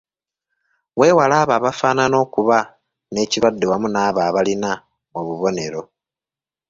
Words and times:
Weewale 0.99 1.35
abo 1.41 1.53
abafaanana 1.57 2.15
okuba 2.25 2.57
n’ekirwadde 3.11 3.65
wamu 3.71 3.87
n’abo 3.91 4.19
abalina 4.27 4.71
obubonero. 5.19 5.81